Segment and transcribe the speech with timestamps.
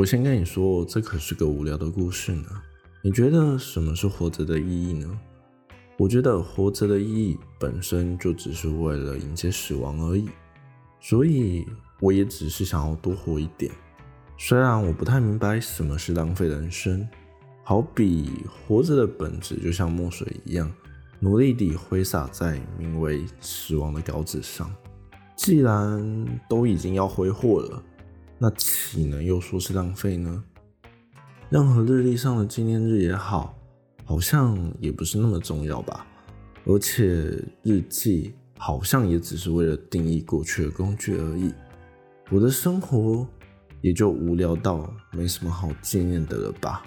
[0.00, 2.46] 我先跟你说，这可是个无聊的故事呢。
[3.02, 5.20] 你觉得什么是活着的意义呢？
[5.98, 10.30] 我觉得活着的意义本身就只是为了迎接死亡而已，
[11.00, 11.66] 所以
[12.00, 13.70] 我也只是想要多活一点。
[14.38, 17.06] 虽然我不太明白什么是浪费人生，
[17.62, 20.72] 好比活着的本质就像墨水一样，
[21.18, 24.74] 努力地挥洒在名为死亡的稿纸上。
[25.36, 27.82] 既然都已经要挥霍了，
[28.42, 30.42] 那岂能又说是浪费呢？
[31.50, 33.54] 任何日历上的纪念日也好，
[34.02, 36.06] 好像也不是那么重要吧。
[36.64, 37.04] 而且
[37.62, 41.52] 日记好像也只是为了定义过去的工具而已。
[42.30, 43.28] 我的生活
[43.82, 46.82] 也就无聊到没什么好纪念的了吧。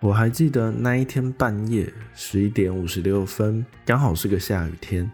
[0.00, 5.10] 我还记得那一天半夜十一点五十六分，刚好是个下雨天，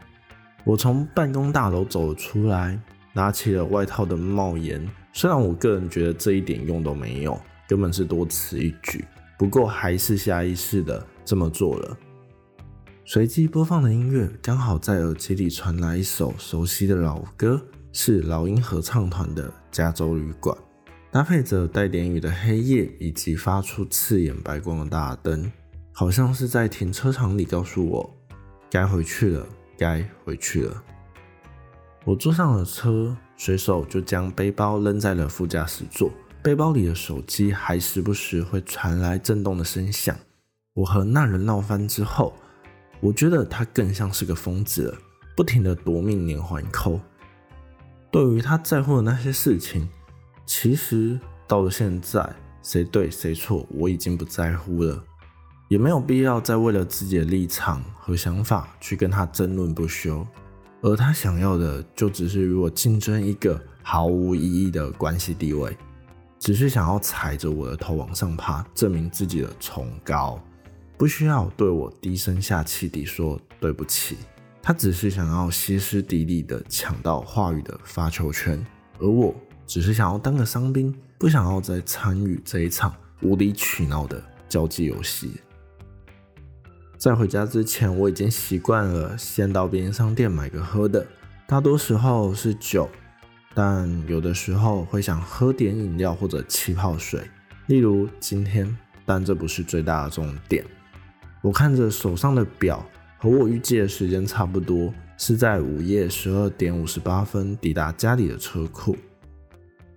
[0.65, 2.79] 我从办公大楼走了出来。
[3.13, 9.05] 拿起了外套的帽檐，虽然我个人觉得这一点用都没有，根本是多此一举，
[9.39, 11.99] 不过还是下意识的这么做了。
[13.05, 17.61] 随机播放的音乐刚好在耳机里传来一首熟悉的老歌，
[17.93, 20.57] 是老鹰合唱团的《加州旅馆》，
[21.11, 25.51] 搭配着带点雨的黑夜以及发出刺眼白光的大灯，
[25.93, 28.17] 好像是在停车场里告诉我，
[28.71, 29.45] 该回去了，
[29.77, 30.85] 该回去了。
[32.05, 36.11] 我坐上了车，随手就将背包扔在了副驾驶座。
[36.43, 40.17] 背包里的手机还时不时会传来震动的声响。
[40.73, 42.33] 我和那人闹翻之后，
[43.01, 44.99] 我觉得他更像是个疯子了，
[45.37, 46.99] 不停的夺命连环扣。
[48.11, 49.87] 对于他在乎的那些事情，
[50.47, 55.05] 其实到了现在，谁对谁错我已经不在乎了，
[55.69, 60.27] 也没有必要再为了自己的立场和想法去跟他争论不休。
[60.83, 65.77] 而他想要的，就只是与我竞争一个毫无意义的关系地位，
[66.39, 70.43] 只是想要踩着我的头往上爬，证明自己的崇高，
[70.97, 74.17] 不需要对我低声下气地说对不起。
[74.63, 78.65] 他只是想要歇斯底里地抢到话语的发球权，
[78.99, 79.35] 而我
[79.67, 85.33] 只是想要当个伤兵，不想要再参与这一场无理取闹的交际游戏。
[87.01, 91.07] 在回家之前，我已经习惯了先到便利商店买个喝的，
[91.47, 92.87] 大多时候是酒，
[93.55, 97.23] 但有的时候会想喝点饮料或者气泡水。
[97.69, 100.63] 例如今天，但这不是最大的重点。
[101.41, 102.85] 我看着手上的表，
[103.17, 108.95] 和我预计的时间差不多，是在午夜十二点五十八分抵达家里的车库。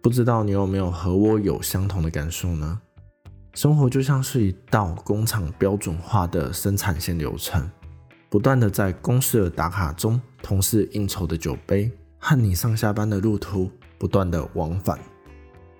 [0.01, 2.79] 不知道你有没有和我有相同的感受呢？
[3.53, 7.69] 生活就像是一道工厂标准化的生产线流程，
[8.27, 13.69] 不断的在公司的打卡中、同事应酬的酒杯和你上下班的路途
[13.99, 14.99] 不断的往返，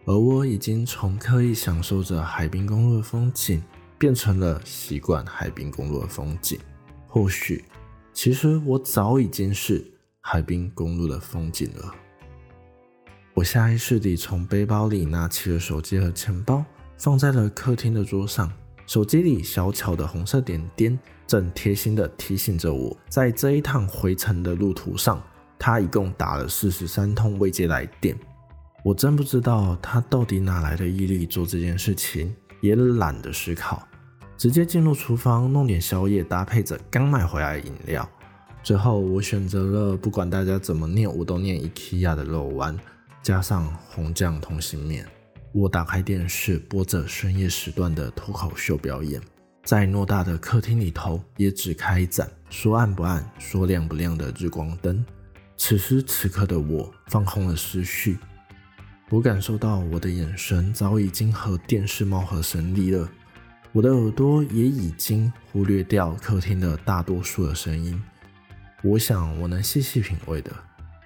[0.06, 3.64] 而我已经从刻意享受着海滨公路的风景，
[3.98, 6.60] 变成了习惯海滨公路的风景。
[7.08, 7.66] 或许，
[8.14, 9.84] 其实我早已经是
[10.22, 11.92] 海滨公路的风景了。
[13.34, 16.64] 我下意识地从背包里拿起了手机和钱包。
[17.04, 18.50] 放在了客厅的桌上，
[18.88, 20.98] 手机里小巧的红色点点
[21.28, 25.22] 正贴心的提醒着我，在这一趟回程的路途上，
[25.60, 28.18] 他一共打了四十三通未接来电。
[28.86, 33.86] 我真不知道他到底哪来的毅力做这件事情，也懒得思考，
[34.38, 38.10] 直接进入厨房弄点宵夜，搭配着刚买回来的饮料。
[38.64, 42.80] 最后我选择了不管大家怎么念，我都念 IKEA 的肉丸，
[43.22, 45.06] 加上红酱通心面。
[45.54, 49.22] 我打开电视，播着深夜时段的脱口秀表演，
[49.64, 55.06] 在偌大的客厅里头，也只开一盏说暗不暗、说亮不亮的日光灯。
[55.56, 58.18] 此时此刻的我，放空了思绪，
[59.12, 63.08] 我感受到我的眼神早已经和电视貌合神离了，
[63.74, 68.02] 我的耳朵也已经忽略掉客厅的大多数的声音。
[68.82, 70.52] 我想，我能细细品味的，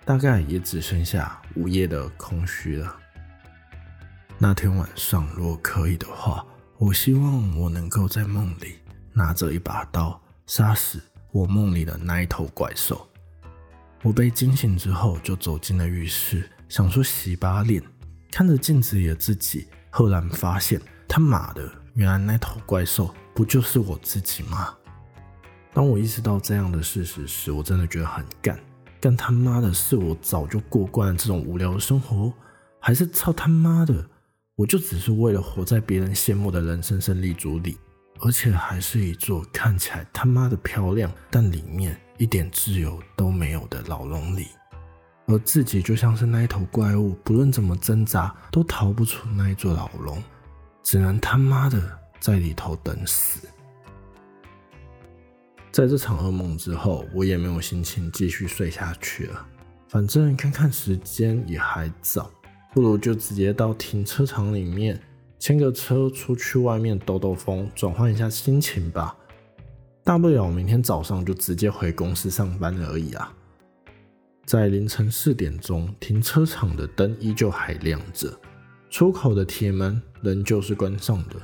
[0.06, 2.96] 大概也只剩下午夜的空虚了。
[4.40, 6.46] 那天晚上，如果可以的话，
[6.78, 8.76] 我希望我能够在梦里
[9.12, 11.02] 拿着一把刀，杀死
[11.32, 13.08] 我梦里的那一头怪兽。
[14.04, 17.82] 我被惊醒之后，就走进了浴室，想说洗把脸，
[18.32, 24.72] 看着镜子里的自己，赫然发现，他妈的，原来那头怪兽不就是我自己吗？
[25.74, 28.60] 当我意识到这样的事实时，我真的觉得很干，
[29.02, 32.32] 干他妈的是我早就过惯了这种无聊的生活，
[32.80, 34.08] 还是操他妈的？
[34.58, 37.78] 我就只是为了活在别人羡慕的人生胜利组里，
[38.22, 44.48] 而且还是一座看起来他妈的漂亮，但里面一点自由都没有的牢笼里。
[45.28, 50.24] 而自己就像是那一头怪物，不论怎么挣扎都逃不出那一座牢笼，
[50.82, 51.80] 只能他妈的
[52.20, 53.48] 在里头等死。
[55.72, 59.46] 在这场噩梦之后，我也没有心情继续睡下去了。
[59.88, 62.32] 反正看看时间也还早，
[62.78, 65.02] 不如就直接到停车场里面
[65.40, 69.18] 牵个车出去外面兜兜风，转换一下心情吧。
[70.04, 73.34] 大不了明天早上就直接回公司上班而已啊。
[74.46, 78.32] 在凌晨四点钟，停车场的灯依旧还亮着，
[78.92, 81.36] 出口的铁门仍旧是关上的。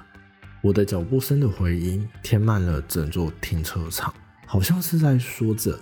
[0.61, 4.13] 我的脚步声的回音填满了整座停车场，
[4.45, 5.79] 好像是在说着：“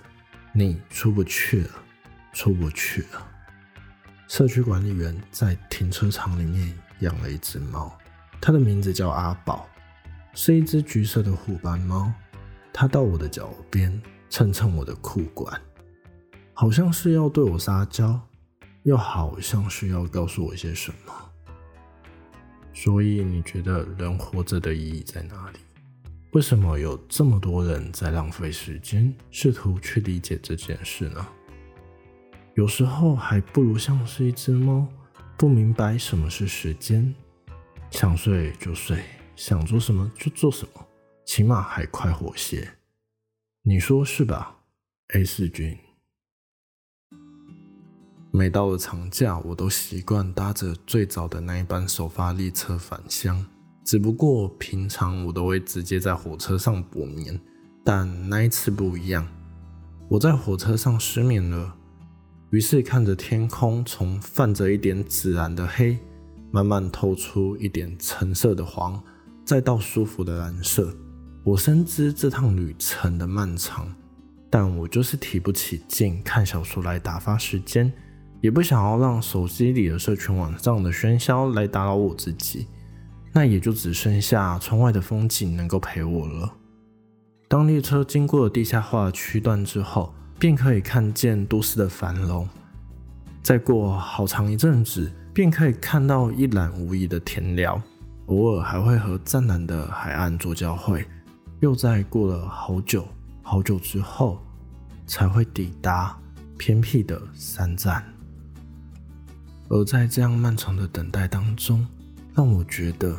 [0.56, 1.70] 你出不去了，
[2.32, 3.28] 出不去了。”
[4.32, 7.92] 社区管理员在停车场里面养了一只猫，
[8.40, 9.68] 它的名字叫阿宝，
[10.32, 12.10] 是一只橘色的虎斑猫。
[12.72, 14.00] 它到我的脚边
[14.30, 15.60] 蹭蹭我的裤管。
[16.54, 18.18] 好像是要对我撒娇，
[18.84, 21.12] 又好像是要告诉我一些什么。
[22.72, 25.58] 所以你觉得人活着的意义在哪里？
[26.30, 31.28] 为什么有这么多人在浪费时间，试图去理解这件事呢？
[32.54, 34.86] 有时候还不如像是一只猫，
[35.38, 37.14] 不明白什么是时间，
[37.90, 39.02] 想睡就睡，
[39.34, 40.86] 想做什么就做什么，
[41.24, 42.68] 起码还快活些。
[43.62, 44.58] 你说是吧
[45.14, 45.78] ，A 四君？
[48.30, 53.46] 每到了长假，我都习惯搭着最早的那一班首发列车返乡。
[53.82, 57.40] 只不过平常我都会直接在火车上补眠，
[57.82, 59.26] 但那一次不一样。
[60.08, 61.74] 我在火车上失眠了，
[62.52, 65.98] 于是看着天空从泛着一点紫蓝的黑，
[66.50, 69.02] 慢慢透出一点橙色的黄，
[69.42, 70.94] 再到舒服的蓝色。
[71.44, 73.90] 我深知这趟旅程的漫长，
[74.50, 77.90] 但我就是提不起劲看小说来打发时间。
[78.42, 82.66] 也不想要让手机里的社群网上的喧嚣来打扰我自己，
[83.32, 86.52] 那也就只剩下窗外的风景能够陪我了。
[87.48, 92.48] 当列车经过地下化区段之后，便可以看见都市的繁荣。
[93.44, 97.80] 再过好长一阵子，便可以看到一览无遗的田寮，
[98.26, 101.06] 偶尔还会和湛蓝的海岸做交汇。
[101.60, 103.06] 又在过了好久
[103.40, 104.44] 好久之后，
[105.06, 106.18] 才会抵达
[106.58, 108.04] 偏僻的山站。
[109.68, 111.86] 而在这样漫长的等待当中，
[112.34, 113.16] 让我觉得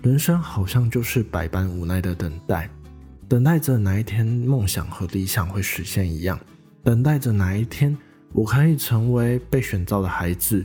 [0.00, 2.70] 人生好像就是百般无奈的等待，
[3.28, 6.40] 等待着哪一天梦想和理想会实现一样，
[6.84, 7.96] 等待着哪一天
[8.32, 10.64] 我可以成为被选召的孩子，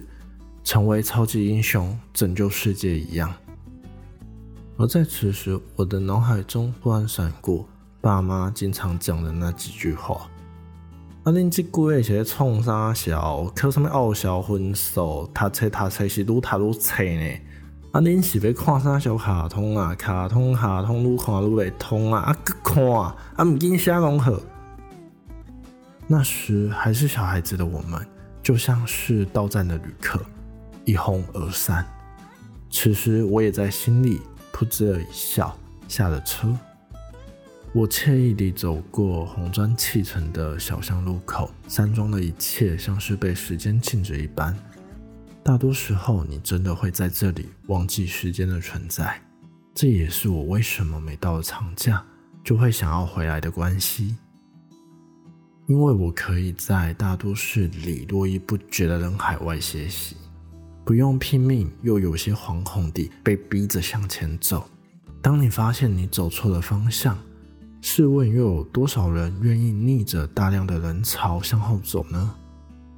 [0.63, 3.31] 成为超级英雄拯救世界一样。
[4.77, 7.67] 而在此时，我的脑海中忽然闪过
[8.01, 10.27] 爸妈经常讲的那几句话。
[11.23, 11.31] 啊！
[11.31, 13.51] 恁即几个是咧创啥笑？
[13.55, 15.29] 考什么奥小分数？
[15.33, 17.39] 读册读册是愈读愈册呢？
[17.91, 18.01] 啊！
[18.01, 19.93] 恁是要看啥小卡通啊？
[19.93, 22.21] 卡通卡通愈看愈袂通啊！
[22.21, 22.83] 啊，搁看
[23.35, 23.43] 啊！
[23.43, 24.33] 毋紧写拢好。
[26.07, 28.07] 那时还是小孩子的我们，
[28.41, 30.25] 就像是到站的旅客，
[30.85, 31.85] 一哄而散。
[32.69, 34.21] 此时我也在心里
[34.53, 35.57] 噗哧了一笑，
[35.87, 36.57] 下了车。
[37.73, 44.57] 我惬意地走过红砖砌成的小巷路口，山庄的一切像是被时间静止一般。
[45.43, 49.21] 大多时候，你真的会在这里忘记时间的存在。
[49.75, 52.03] 这也是我为什么每到了长假
[52.43, 54.15] 就会想要回来的关系，
[55.67, 60.15] 因为我可以在大都市里络绎不绝的人海外歇息，
[60.85, 64.65] 不用拼命又有些惶恐地被逼着向前走。
[65.21, 67.17] 当你发现你走错了方向，
[67.81, 72.33] 试问，又有多少人愿意逆着大量的人潮向后走呢？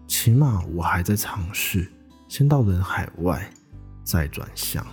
[0.07, 1.91] 起码我还在尝试，
[2.27, 3.51] 先到人海外，
[4.03, 4.85] 再转向。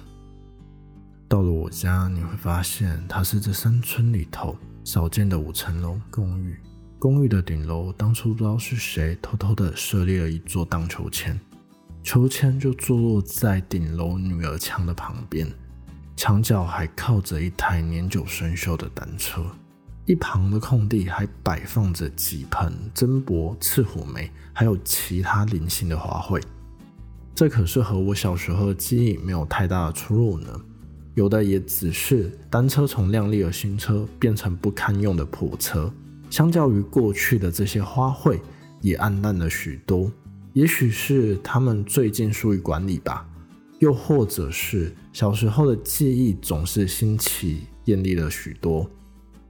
[1.28, 6.56] 到了我家，你会发现它是这山村里头少见的五层楼公寓。
[6.98, 11.38] 公寓的顶楼当初不知道是谁偷偷的设立了一座荡秋千，
[12.02, 15.46] 秋千就坐落在顶楼女儿墙的旁边，
[16.16, 19.44] 墙角还靠着一台年久生锈的单车。
[20.06, 26.42] 一旁的空地还摆放着几盆真柏、赤虎梅，还有其他零星的花卉。
[27.34, 30.48] 这可是和我小时候的记忆没有太大的出入呢。
[31.14, 35.92] 有的也只是单车从靓丽的新车变成不堪用的破车。
[36.30, 38.40] 相较于过去的这些花卉，
[38.80, 40.10] 也暗淡了许多。
[40.52, 43.28] 也许是他们最近疏于管理吧，
[43.78, 48.88] 又或者是小时候的记忆总是新奇艳丽了许多。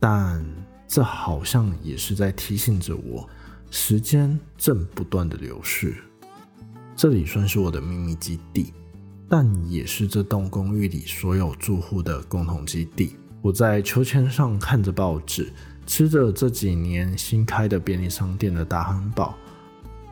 [0.00, 0.44] 但
[0.86, 3.28] 这好像也是在提醒着我，
[3.70, 5.94] 时间正不断的流逝。
[6.94, 8.72] 这里算是我的秘密基地，
[9.28, 13.16] 但也是这栋公寓里所有住户的共同基地。
[13.42, 15.52] 我在秋千上看着报纸，
[15.86, 19.34] 吃着这几年新开的便利商店的大汉堡，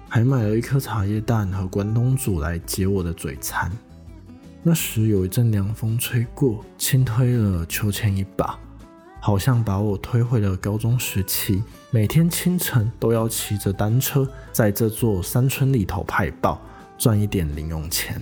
[0.09, 3.71] 还买了一颗茶叶蛋和关东煮来解我的嘴馋。
[4.63, 8.59] 那时有一阵凉风吹过，轻推了秋千一把。
[9.21, 16.61] 好像把我推回了高中时期，每天清晨都要骑着单车在这座山村里头派报，
[16.99, 18.21] 赚一点零用钱。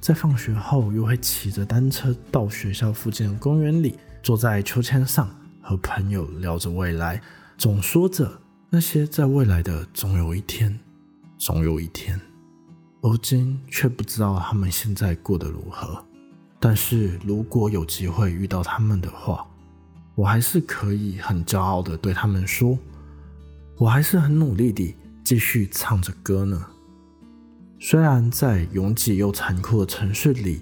[0.00, 5.28] 在放学后，又会骑着单车到学校附近的公园里，坐在秋千上
[5.64, 7.18] 和朋友聊着未来，
[7.56, 10.78] 总说着那些在未来的总有一天，
[11.38, 12.20] 总有一天。
[13.00, 16.04] 如今却不知道他们现在过得如何。
[16.60, 19.46] 但是如果有机会遇到他们的话，
[20.14, 22.78] 我还是可以很骄傲的对他们说，
[23.76, 24.94] 我还是很努力地
[25.24, 26.62] 继续唱着歌呢。
[27.80, 30.60] 虽然在拥挤又残酷的城市里，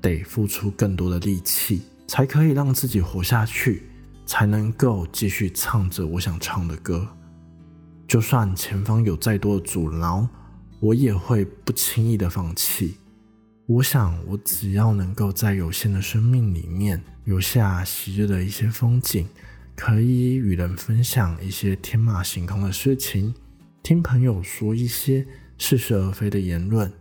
[0.00, 3.87] 得付出更多的力气，才可以让自己活下去，
[4.28, 7.08] 才能够继续唱着我想唱的歌。
[8.06, 10.28] 就算前方有再多的阻挠，
[10.80, 12.98] 我也会不轻易的放弃。
[13.66, 19.26] 我想，我只要能够在有限的生命里面留下昔日的一些风景，
[19.74, 23.34] 可以与人分享一些天马行空的事情，
[23.82, 26.92] 听朋友说一些似是而非的言论，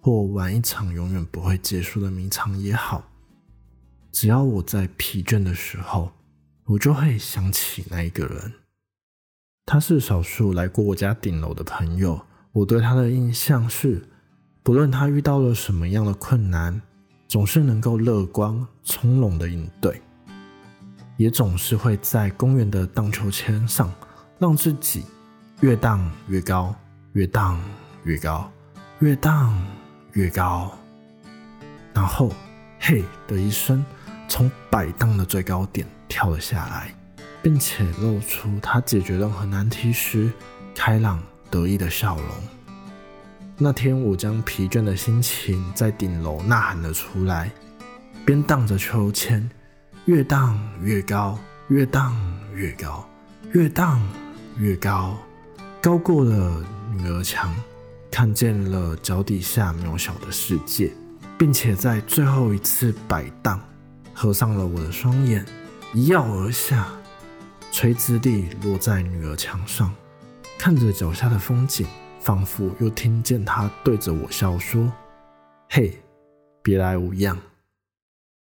[0.00, 3.10] 或玩一场永远不会结束的迷藏也好，
[4.12, 6.12] 只要我在疲倦的时候，
[6.70, 8.52] 我就会想起那一个人。
[9.66, 14.06] 他是少数来过我家顶楼的朋友，我对他的印象是。
[14.62, 16.80] 不论他遇到了什么样的困难，
[17.26, 20.00] 总是能够乐观从容的应对，
[21.16, 23.92] 也总是会在公园的荡秋千上，
[24.38, 25.02] 让自己
[25.60, 26.72] 越荡越高，
[27.14, 27.58] 越荡
[28.04, 28.52] 越高，
[29.00, 29.66] 越荡
[30.12, 30.70] 越高，
[31.94, 32.30] 然后
[32.78, 33.84] 嘿的一声，
[34.28, 36.94] 从摆荡的最高点跳了下来，
[37.40, 40.30] 并且露出他解决任何难题时
[40.74, 42.26] 开朗得意的笑容。
[43.56, 47.50] 那天，我将疲倦的心情在顶楼呐喊了出来，
[48.24, 49.48] 边荡着秋千，
[50.06, 51.38] 越荡越高，
[51.68, 52.16] 越荡
[52.54, 53.08] 越高，
[53.52, 54.00] 越荡
[54.56, 55.16] 越高，
[55.80, 56.64] 高过了
[56.96, 57.54] 女儿墙，
[58.10, 60.90] 看见了脚底下渺小的世界，
[61.38, 63.60] 并且在最后一次摆荡，
[64.14, 65.44] 合上了我的双眼，
[65.92, 66.86] 一跃而下，
[67.72, 69.92] 垂直地落在女儿墙上，
[70.56, 71.86] 看着脚下的风景。
[72.20, 74.92] 仿佛又听见她对着我笑说
[75.70, 75.98] ：“嘿，
[76.62, 77.36] 别来无恙。”